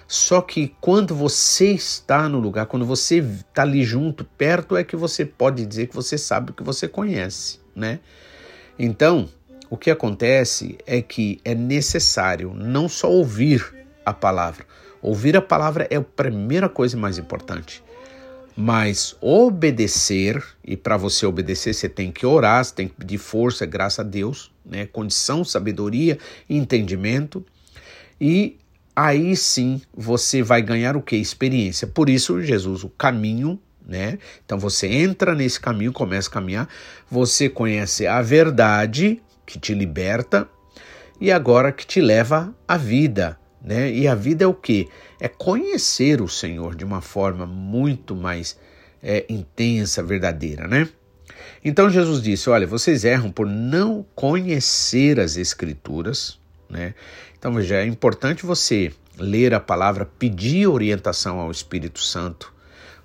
Só 0.08 0.42
que 0.42 0.76
quando 0.80 1.16
você 1.16 1.72
está 1.72 2.28
no 2.30 2.40
lugar, 2.40 2.66
quando 2.66 2.86
você 2.86 3.18
está 3.18 3.62
ali 3.62 3.84
junto, 3.84 4.24
perto, 4.24 4.76
é 4.76 4.84
que 4.84 4.96
você 4.96 5.26
pode 5.26 5.66
dizer 5.66 5.88
que 5.88 5.96
você 5.96 6.18
sabe 6.18 6.52
o 6.52 6.54
que 6.54 6.64
você 6.64 6.88
conhece, 6.88 7.60
né? 7.76 8.00
Então, 8.78 9.30
o 9.70 9.78
que 9.78 9.90
acontece 9.90 10.78
é 10.86 11.02
que 11.02 11.40
é 11.44 11.56
necessário 11.56 12.54
não 12.54 12.90
só 12.90 13.10
ouvir 13.10 13.74
a 14.06 14.14
palavra, 14.14 14.66
Ouvir 15.04 15.36
a 15.36 15.42
palavra 15.42 15.86
é 15.90 15.98
a 15.98 16.02
primeira 16.02 16.70
coisa 16.70 16.96
mais 16.96 17.18
importante. 17.18 17.84
Mas 18.56 19.18
obedecer, 19.20 20.42
e 20.64 20.78
para 20.78 20.96
você 20.96 21.26
obedecer, 21.26 21.74
você 21.74 21.90
tem 21.90 22.10
que 22.10 22.26
orar, 22.26 22.64
você 22.64 22.74
tem 22.74 22.88
que 22.88 22.94
pedir 22.94 23.18
força, 23.18 23.66
graça 23.66 24.02
a 24.02 24.06
Deus, 24.06 24.50
né? 24.66 24.86
condição, 24.86 25.44
sabedoria, 25.44 26.18
entendimento. 26.50 27.46
E 28.22 28.58
aí 28.96 29.36
sim 29.36 29.82
você 29.96 30.42
vai 30.42 30.62
ganhar 30.62 30.96
o 30.96 31.02
que? 31.02 31.16
Experiência. 31.16 31.88
Por 31.88 32.10
isso, 32.10 32.42
Jesus, 32.42 32.84
o 32.84 32.90
caminho, 32.90 33.60
né? 33.86 34.18
Então 34.46 34.58
você 34.58 34.88
entra 34.88 35.34
nesse 35.36 35.60
caminho, 35.60 35.94
começa 35.94 36.30
a 36.30 36.34
caminhar, 36.34 36.70
você 37.10 37.50
conhece 37.50 38.08
a 38.08 38.22
verdade 38.22 39.22
que 39.46 39.60
te 39.60 39.74
liberta 39.74 40.48
e 41.20 41.32
agora 41.32 41.72
que 41.72 41.86
te 41.86 42.02
leva 42.02 42.54
à 42.68 42.78
vida 42.78 43.38
né? 43.64 43.92
E 43.92 44.08
a 44.08 44.14
vida 44.14 44.44
é 44.44 44.48
o 44.48 44.54
que? 44.54 44.90
É 45.20 45.28
conhecer 45.28 46.22
o 46.22 46.28
Senhor 46.28 46.76
de 46.76 46.84
uma 46.84 47.02
forma 47.02 47.46
muito 47.46 48.16
mais 48.16 48.58
é, 49.02 49.26
intensa, 49.30 50.04
verdadeira, 50.04 50.68
né? 50.68 50.90
Então 51.64 51.90
Jesus 51.90 52.22
disse: 52.22 52.50
Olha, 52.50 52.68
vocês 52.68 53.06
erram 53.06 53.32
por 53.32 53.48
não 53.48 54.06
conhecer 54.14 55.20
as 55.20 55.38
Escrituras, 55.38 56.38
né? 56.74 56.94
Então 57.38 57.54
veja, 57.54 57.76
é 57.76 57.86
importante 57.86 58.46
você 58.46 58.92
ler 59.18 59.54
a 59.54 59.60
palavra, 59.60 60.10
pedir 60.18 60.68
orientação 60.68 61.40
ao 61.40 61.52
Espírito 61.52 62.00
Santo. 62.00 62.52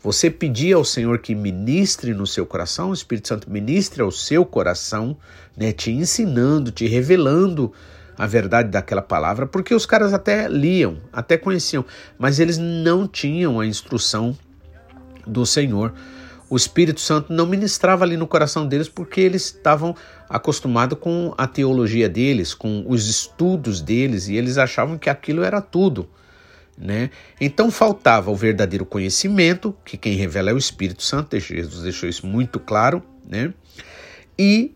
Você 0.01 0.31
pedir 0.31 0.73
ao 0.75 0.85
Senhor 0.85 1.19
que 1.19 1.35
ministre 1.35 2.15
no 2.15 2.27
seu 2.27 2.47
coração, 2.47 2.91
o 2.91 2.95
Espírito 2.95 3.29
Santo 3.29 3.51
ministre 3.51 4.01
ao 4.01 4.11
seu 4.11 4.45
coração, 4.45 5.17
né, 5.57 5.73
te 5.73 5.91
ensinando, 5.91 6.71
te 6.71 6.87
revelando 6.87 7.73
a 8.17 8.27
verdade 8.27 8.71
daquela 8.71 9.03
palavra, 9.03 9.47
porque 9.47 9.75
os 9.75 9.85
caras 9.87 10.13
até 10.15 10.49
liam, 10.49 10.99
até 11.13 11.37
conheciam, 11.37 11.85
mas 12.17 12.41
eles 12.41 12.59
não 12.59 13.07
tinham 13.07 13.61
a 13.61 13.67
instrução 13.67 14.37
do 15.27 15.45
Senhor. 15.45 15.93
O 16.51 16.57
Espírito 16.57 17.01
Santo 17.01 17.33
não 17.33 17.47
ministrava 17.47 18.05
ali 18.05 18.17
no 18.17 18.27
coração 18.27 18.67
deles 18.67 18.89
porque 18.89 19.21
eles 19.21 19.47
estavam 19.47 19.95
acostumados 20.29 20.99
com 20.99 21.35
a 21.37 21.47
teologia 21.47 22.09
deles, 22.09 22.55
com 22.55 22.85
os 22.89 23.09
estudos 23.09 23.81
deles, 23.81 24.29
e 24.29 24.37
eles 24.37 24.57
achavam 24.57 24.97
que 24.97 25.11
aquilo 25.11 25.43
era 25.43 25.61
tudo. 25.61 26.09
Né? 26.77 27.11
Então 27.41 27.71
faltava 27.71 28.31
o 28.31 28.37
verdadeiro 28.37 28.87
conhecimento, 28.87 29.77
que 29.85 29.97
quem 29.97 30.15
revela 30.15 30.51
é 30.51 30.55
o 30.55 30.59
Espírito 30.59 31.03
Santo, 31.03 31.39
Jesus 31.39 31.83
deixou 31.83 32.09
isso 32.09 32.25
muito 32.27 32.61
claro, 32.61 33.03
né? 33.29 33.53
E 34.39 34.75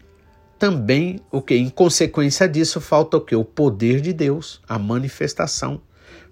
também 0.59 1.21
o 1.31 1.41
que 1.41 1.55
em 1.55 1.69
consequência 1.69 2.49
disso 2.49 2.81
falta 2.81 3.17
o 3.17 3.21
que 3.21 3.37
o 3.37 3.45
poder 3.45 4.00
de 4.00 4.12
Deus, 4.12 4.61
a 4.69 4.79
manifestação. 4.79 5.81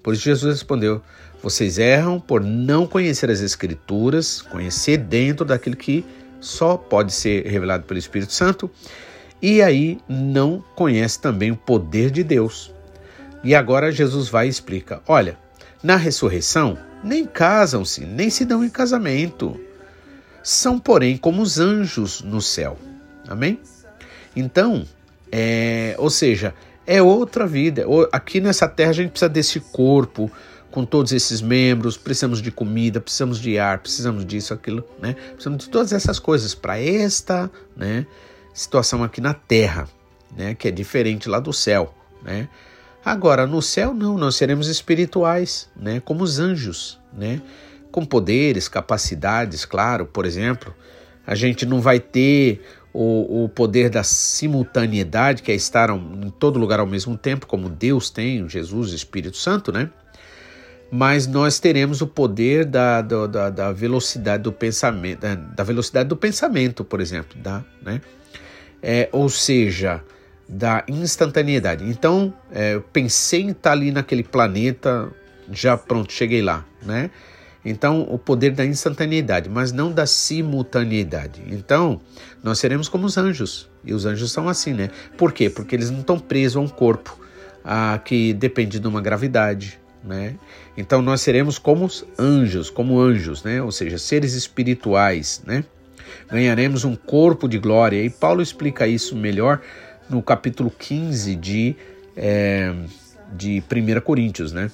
Por 0.02 0.14
isso 0.14 0.24
Jesus 0.24 0.54
respondeu: 0.54 1.02
vocês 1.42 1.78
erram 1.78 2.20
por 2.20 2.42
não 2.42 2.86
conhecer 2.86 3.30
as 3.30 3.40
escrituras, 3.40 4.42
conhecer 4.42 4.98
dentro 4.98 5.44
daquilo 5.44 5.76
que 5.76 6.04
só 6.38 6.76
pode 6.76 7.12
ser 7.12 7.46
revelado 7.46 7.84
pelo 7.84 7.98
Espírito 7.98 8.32
Santo, 8.32 8.70
e 9.40 9.62
aí 9.62 9.98
não 10.08 10.62
conhece 10.74 11.20
também 11.20 11.50
o 11.50 11.56
poder 11.56 12.10
de 12.10 12.22
Deus. 12.22 12.72
E 13.42 13.54
agora 13.54 13.90
Jesus 13.90 14.28
vai 14.28 14.46
e 14.46 14.50
explica: 14.50 15.00
olha, 15.06 15.38
na 15.82 15.96
ressurreição 15.96 16.78
nem 17.02 17.24
casam-se, 17.24 18.04
nem 18.04 18.28
se 18.28 18.44
dão 18.44 18.62
em 18.62 18.68
casamento. 18.68 19.58
São, 20.42 20.78
porém, 20.78 21.16
como 21.16 21.42
os 21.42 21.58
anjos 21.58 22.22
no 22.22 22.40
céu. 22.40 22.78
Amém? 23.28 23.58
Então, 24.34 24.86
é, 25.32 25.94
ou 25.98 26.10
seja, 26.10 26.54
é 26.90 27.00
outra 27.00 27.46
vida. 27.46 27.86
Aqui 28.10 28.40
nessa 28.40 28.66
terra 28.66 28.90
a 28.90 28.94
gente 28.94 29.10
precisa 29.10 29.28
desse 29.28 29.60
corpo 29.60 30.28
com 30.72 30.84
todos 30.84 31.12
esses 31.12 31.40
membros, 31.40 31.96
precisamos 31.96 32.42
de 32.42 32.50
comida, 32.50 33.00
precisamos 33.00 33.38
de 33.38 33.56
ar, 33.60 33.78
precisamos 33.78 34.26
disso, 34.26 34.52
aquilo, 34.52 34.84
né? 35.00 35.14
Precisamos 35.14 35.64
de 35.64 35.70
todas 35.70 35.92
essas 35.92 36.18
coisas 36.18 36.52
para 36.52 36.80
esta, 36.80 37.48
né, 37.76 38.06
situação 38.52 39.04
aqui 39.04 39.20
na 39.20 39.34
terra, 39.34 39.88
né, 40.36 40.54
que 40.54 40.66
é 40.66 40.70
diferente 40.72 41.28
lá 41.28 41.38
do 41.38 41.52
céu, 41.52 41.94
né? 42.24 42.48
Agora, 43.04 43.46
no 43.46 43.62
céu 43.62 43.94
não, 43.94 44.18
nós 44.18 44.34
seremos 44.34 44.66
espirituais, 44.66 45.68
né, 45.76 46.00
como 46.00 46.24
os 46.24 46.40
anjos, 46.40 46.98
né? 47.12 47.40
Com 47.92 48.04
poderes, 48.04 48.68
capacidades, 48.68 49.64
claro, 49.64 50.06
por 50.06 50.26
exemplo, 50.26 50.74
a 51.24 51.36
gente 51.36 51.64
não 51.64 51.80
vai 51.80 52.00
ter 52.00 52.60
o, 52.92 53.44
o 53.44 53.48
poder 53.48 53.90
da 53.90 54.02
simultaneidade, 54.02 55.42
que 55.42 55.52
é 55.52 55.54
estar 55.54 55.90
em 55.90 56.30
todo 56.38 56.58
lugar 56.58 56.80
ao 56.80 56.86
mesmo 56.86 57.16
tempo, 57.16 57.46
como 57.46 57.68
Deus 57.68 58.10
tem, 58.10 58.48
Jesus 58.48 58.92
Espírito 58.92 59.36
Santo, 59.36 59.72
né? 59.72 59.90
mas 60.90 61.26
nós 61.26 61.60
teremos 61.60 62.00
o 62.00 62.06
poder 62.06 62.64
da, 62.64 63.00
da, 63.00 63.50
da 63.50 63.72
velocidade 63.72 64.42
do 64.42 64.52
pensamento, 64.52 65.20
da 65.54 65.62
velocidade 65.62 66.08
do 66.08 66.16
pensamento, 66.16 66.84
por 66.84 67.00
exemplo, 67.00 67.40
da, 67.40 67.62
né? 67.80 68.00
É, 68.82 69.08
ou 69.12 69.28
seja, 69.28 70.02
da 70.48 70.82
instantaneidade. 70.88 71.84
Então, 71.84 72.34
é, 72.50 72.74
eu 72.74 72.80
pensei 72.80 73.42
em 73.42 73.50
estar 73.50 73.72
ali 73.72 73.92
naquele 73.92 74.24
planeta, 74.24 75.08
já 75.52 75.76
pronto, 75.76 76.12
cheguei 76.12 76.42
lá, 76.42 76.64
né? 76.82 77.10
Então, 77.64 78.02
o 78.08 78.18
poder 78.18 78.52
da 78.52 78.64
instantaneidade, 78.64 79.48
mas 79.48 79.70
não 79.70 79.92
da 79.92 80.06
simultaneidade. 80.06 81.42
Então, 81.48 82.00
nós 82.42 82.58
seremos 82.58 82.88
como 82.88 83.06
os 83.06 83.18
anjos. 83.18 83.68
E 83.84 83.92
os 83.92 84.06
anjos 84.06 84.32
são 84.32 84.48
assim, 84.48 84.72
né? 84.72 84.90
Por 85.16 85.32
quê? 85.32 85.50
Porque 85.50 85.74
eles 85.74 85.90
não 85.90 86.00
estão 86.00 86.18
presos 86.18 86.56
a 86.56 86.60
um 86.60 86.68
corpo 86.68 87.18
ah, 87.62 88.00
que 88.02 88.32
depende 88.32 88.78
de 88.80 88.88
uma 88.88 89.02
gravidade, 89.02 89.78
né? 90.02 90.36
Então, 90.76 91.02
nós 91.02 91.20
seremos 91.20 91.58
como 91.58 91.84
os 91.84 92.04
anjos, 92.18 92.70
como 92.70 92.98
anjos, 92.98 93.42
né? 93.44 93.62
Ou 93.62 93.70
seja, 93.70 93.98
seres 93.98 94.32
espirituais, 94.32 95.42
né? 95.46 95.64
Ganharemos 96.30 96.84
um 96.84 96.96
corpo 96.96 97.46
de 97.46 97.58
glória. 97.58 98.02
E 98.02 98.08
Paulo 98.08 98.40
explica 98.40 98.86
isso 98.86 99.14
melhor 99.14 99.60
no 100.08 100.22
capítulo 100.22 100.70
15 100.70 101.36
de, 101.36 101.76
é, 102.16 102.74
de 103.34 103.62
1 103.62 104.00
Coríntios, 104.00 104.50
né? 104.50 104.70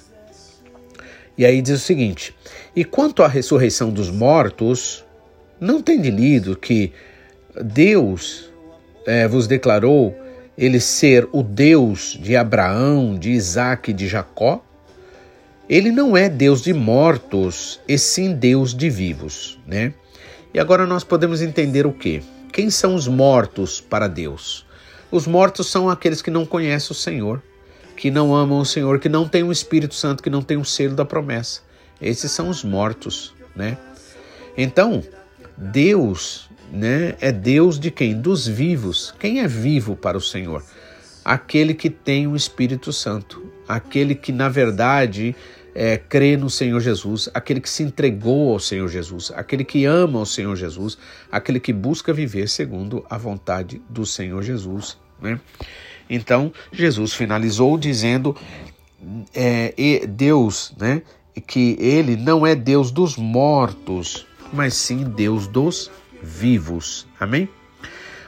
E 1.37 1.45
aí 1.45 1.61
diz 1.61 1.75
o 1.75 1.85
seguinte: 1.85 2.35
E 2.75 2.83
quanto 2.83 3.21
à 3.21 3.27
ressurreição 3.27 3.91
dos 3.91 4.09
mortos, 4.09 5.05
não 5.59 5.81
tende 5.81 6.09
lido 6.09 6.55
que 6.55 6.91
Deus 7.63 8.49
é, 9.05 9.27
vos 9.27 9.47
declarou 9.47 10.15
ele 10.57 10.79
ser 10.79 11.27
o 11.31 11.43
Deus 11.43 12.17
de 12.19 12.35
Abraão, 12.35 13.15
de 13.17 13.31
Isaac 13.31 13.91
e 13.91 13.93
de 13.93 14.07
Jacó? 14.07 14.63
Ele 15.69 15.91
não 15.91 16.15
é 16.15 16.29
Deus 16.29 16.61
de 16.61 16.73
mortos, 16.73 17.79
e 17.87 17.97
sim 17.97 18.33
Deus 18.33 18.73
de 18.73 18.89
vivos, 18.89 19.59
né? 19.67 19.93
E 20.53 20.59
agora 20.59 20.87
nós 20.87 21.03
podemos 21.03 21.41
entender 21.41 21.85
o 21.85 21.91
que? 21.91 22.23
Quem 22.53 22.69
são 22.69 22.95
os 22.95 23.07
mortos 23.07 23.81
para 23.81 24.07
Deus? 24.07 24.65
Os 25.11 25.27
mortos 25.27 25.69
são 25.69 25.89
aqueles 25.89 26.21
que 26.21 26.31
não 26.31 26.45
conhecem 26.45 26.91
o 26.91 26.95
Senhor 26.95 27.43
que 27.97 28.11
não 28.11 28.33
amam 28.33 28.59
o 28.59 28.65
Senhor, 28.65 28.99
que 28.99 29.09
não 29.09 29.27
têm 29.27 29.43
o 29.43 29.51
Espírito 29.51 29.95
Santo, 29.95 30.21
que 30.21 30.29
não 30.29 30.43
têm 30.43 30.55
o 30.55 30.63
selo 30.63 30.95
da 30.95 31.03
promessa. 31.03 31.61
Esses 31.99 32.31
são 32.31 32.47
os 32.47 32.63
mortos, 32.63 33.33
né? 33.55 33.75
Então, 34.55 35.03
Deus, 35.57 36.47
né, 36.71 37.15
é 37.19 37.31
Deus 37.31 37.79
de 37.79 37.89
quem? 37.89 38.19
Dos 38.19 38.47
vivos. 38.47 39.13
Quem 39.19 39.41
é 39.41 39.47
vivo 39.47 39.95
para 39.95 40.17
o 40.17 40.21
Senhor? 40.21 40.63
Aquele 41.25 41.73
que 41.73 41.89
tem 41.89 42.27
o 42.27 42.35
Espírito 42.35 42.93
Santo, 42.93 43.51
aquele 43.67 44.15
que 44.15 44.31
na 44.31 44.47
verdade 44.47 45.35
é, 45.73 45.97
crê 45.97 46.37
no 46.37 46.49
Senhor 46.49 46.79
Jesus, 46.79 47.29
aquele 47.33 47.59
que 47.59 47.69
se 47.69 47.83
entregou 47.83 48.53
ao 48.53 48.59
Senhor 48.59 48.87
Jesus, 48.87 49.31
aquele 49.35 49.63
que 49.63 49.85
ama 49.85 50.19
o 50.19 50.25
Senhor 50.25 50.55
Jesus, 50.55 50.97
aquele 51.31 51.59
que 51.59 51.73
busca 51.73 52.13
viver 52.13 52.47
segundo 52.47 53.05
a 53.09 53.17
vontade 53.17 53.81
do 53.89 54.05
Senhor 54.05 54.41
Jesus, 54.41 54.97
né? 55.19 55.39
Então, 56.09 56.51
Jesus 56.71 57.13
finalizou 57.13 57.77
dizendo 57.77 58.35
é, 59.33 60.05
Deus, 60.07 60.73
né, 60.77 61.01
que 61.45 61.77
ele 61.79 62.15
não 62.15 62.45
é 62.45 62.55
Deus 62.55 62.91
dos 62.91 63.15
mortos, 63.15 64.25
mas 64.51 64.73
sim 64.73 65.03
Deus 65.03 65.47
dos 65.47 65.91
vivos. 66.21 67.05
Amém? 67.19 67.49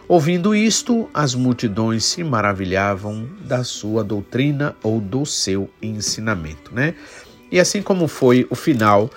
Ouvindo 0.07 0.55
isto, 0.55 1.07
as 1.13 1.35
multidões 1.35 2.03
se 2.03 2.23
maravilhavam 2.23 3.29
da 3.41 3.63
sua 3.63 4.03
doutrina 4.03 4.75
ou 4.81 4.99
do 4.99 5.23
seu 5.23 5.69
ensinamento, 5.81 6.73
né? 6.73 6.95
E 7.51 7.59
assim 7.59 7.81
como 7.81 8.07
foi 8.07 8.47
o 8.49 8.55
final 8.55 9.09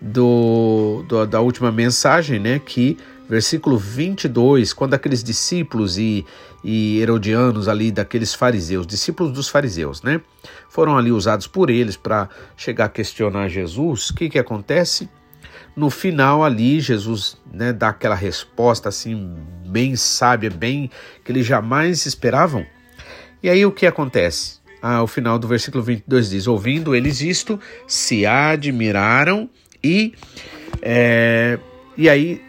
do, 0.00 1.04
do 1.06 1.26
da 1.26 1.40
última 1.40 1.70
mensagem, 1.70 2.38
né, 2.38 2.58
que 2.58 2.96
versículo 3.28 3.78
22, 3.78 4.72
quando 4.72 4.94
aqueles 4.94 5.22
discípulos 5.22 5.96
e, 5.96 6.26
e 6.64 6.98
herodianos 6.98 7.68
ali, 7.68 7.92
daqueles 7.92 8.34
fariseus, 8.34 8.86
discípulos 8.86 9.32
dos 9.32 9.48
fariseus, 9.48 10.02
né, 10.02 10.20
foram 10.68 10.98
ali 10.98 11.12
usados 11.12 11.46
por 11.46 11.70
eles 11.70 11.96
para 11.96 12.28
chegar 12.56 12.86
a 12.86 12.88
questionar 12.88 13.48
Jesus, 13.48 14.10
o 14.10 14.14
que, 14.14 14.28
que 14.28 14.38
acontece? 14.38 15.08
No 15.76 15.88
final 15.90 16.42
ali, 16.42 16.80
Jesus 16.80 17.38
né, 17.52 17.72
dá 17.72 17.90
aquela 17.90 18.16
resposta 18.16 18.88
assim, 18.88 19.36
bem 19.66 19.94
sábia, 19.94 20.50
bem 20.50 20.90
que 21.24 21.30
eles 21.30 21.46
jamais 21.46 22.04
esperavam. 22.06 22.66
E 23.42 23.48
aí 23.48 23.64
o 23.64 23.70
que 23.70 23.86
acontece? 23.86 24.58
Ah, 24.82 25.02
o 25.02 25.06
final 25.06 25.38
do 25.38 25.46
versículo 25.46 25.82
22 25.84 26.30
diz: 26.30 26.46
Ouvindo 26.46 26.94
eles 26.94 27.20
isto, 27.20 27.60
se 27.86 28.26
admiraram 28.26 29.48
e, 29.82 30.14
é, 30.82 31.58
e 31.96 32.08
aí 32.08 32.42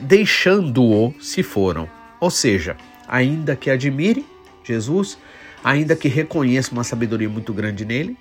deixando-o 0.00 1.14
se 1.20 1.42
foram. 1.42 1.88
Ou 2.20 2.30
seja, 2.30 2.76
ainda 3.08 3.56
que 3.56 3.70
admire 3.70 4.24
Jesus, 4.64 5.18
ainda 5.64 5.96
que 5.96 6.08
reconheça 6.08 6.72
uma 6.72 6.84
sabedoria 6.84 7.28
muito 7.28 7.52
grande 7.52 7.84
nele, 7.84 8.16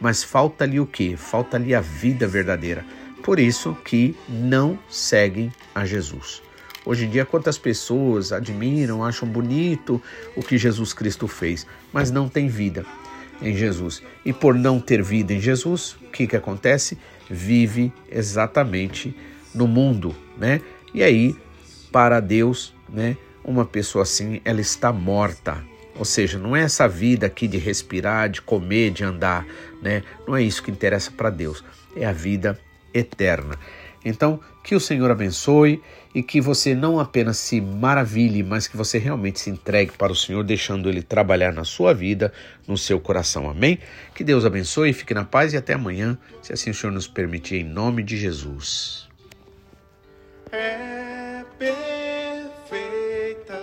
mas 0.00 0.22
falta-lhe 0.22 0.80
o 0.80 0.86
que? 0.86 1.16
Falta-lhe 1.16 1.74
a 1.74 1.80
vida 1.80 2.26
verdadeira. 2.26 2.84
Por 3.22 3.38
isso 3.38 3.76
que 3.84 4.16
não 4.28 4.78
seguem 4.88 5.52
a 5.74 5.84
Jesus. 5.84 6.42
Hoje 6.86 7.04
em 7.04 7.10
dia, 7.10 7.26
quantas 7.26 7.58
pessoas 7.58 8.32
admiram, 8.32 9.04
acham 9.04 9.28
bonito 9.28 10.02
o 10.34 10.42
que 10.42 10.56
Jesus 10.56 10.94
Cristo 10.94 11.28
fez, 11.28 11.66
mas 11.92 12.10
não 12.10 12.26
tem 12.26 12.48
vida 12.48 12.86
em 13.42 13.54
Jesus. 13.54 14.02
E 14.24 14.32
por 14.32 14.54
não 14.54 14.80
ter 14.80 15.02
vida 15.02 15.32
em 15.32 15.40
Jesus, 15.40 15.96
o 16.02 16.10
que, 16.10 16.26
que 16.26 16.36
acontece? 16.36 16.98
Vive 17.28 17.92
exatamente 18.10 19.14
no 19.54 19.66
mundo, 19.66 20.14
né? 20.36 20.60
E 20.92 21.02
aí, 21.02 21.36
para 21.92 22.20
Deus, 22.20 22.74
né, 22.88 23.16
uma 23.44 23.64
pessoa 23.64 24.02
assim, 24.02 24.40
ela 24.44 24.60
está 24.60 24.92
morta. 24.92 25.62
Ou 25.96 26.04
seja, 26.04 26.38
não 26.38 26.56
é 26.56 26.62
essa 26.62 26.88
vida 26.88 27.26
aqui 27.26 27.46
de 27.46 27.58
respirar, 27.58 28.28
de 28.28 28.40
comer, 28.40 28.90
de 28.90 29.04
andar, 29.04 29.46
né? 29.82 30.02
Não 30.26 30.36
é 30.36 30.42
isso 30.42 30.62
que 30.62 30.70
interessa 30.70 31.10
para 31.10 31.30
Deus. 31.30 31.64
É 31.94 32.06
a 32.06 32.12
vida 32.12 32.58
eterna. 32.92 33.58
Então, 34.04 34.40
que 34.62 34.74
o 34.74 34.80
Senhor 34.80 35.10
abençoe 35.10 35.82
e 36.14 36.22
que 36.22 36.40
você 36.40 36.74
não 36.74 36.98
apenas 36.98 37.36
se 37.36 37.60
maravilhe, 37.60 38.42
mas 38.42 38.66
que 38.66 38.76
você 38.76 38.98
realmente 38.98 39.38
se 39.38 39.50
entregue 39.50 39.92
para 39.92 40.12
o 40.12 40.16
Senhor, 40.16 40.42
deixando 40.42 40.88
Ele 40.88 41.02
trabalhar 41.02 41.52
na 41.52 41.64
sua 41.64 41.92
vida, 41.92 42.32
no 42.66 42.78
seu 42.78 42.98
coração. 42.98 43.48
Amém? 43.48 43.78
Que 44.14 44.24
Deus 44.24 44.44
abençoe, 44.44 44.92
fique 44.92 45.14
na 45.14 45.24
paz 45.24 45.52
e 45.52 45.56
até 45.56 45.74
amanhã, 45.74 46.18
se 46.42 46.52
assim 46.52 46.70
o 46.70 46.74
Senhor 46.74 46.92
nos 46.92 47.06
permitir, 47.06 47.60
em 47.60 47.64
nome 47.64 48.02
de 48.02 48.16
Jesus. 48.16 49.08
É 50.50 51.44
perfeita, 51.58 53.60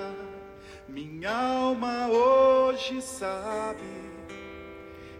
minha 0.88 1.32
alma 1.32 2.08
hoje 2.08 3.02
sabe, 3.02 3.82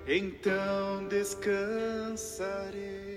então 0.08 1.06
descansarei. 1.10 3.17